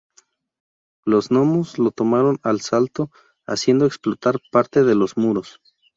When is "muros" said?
5.15-5.61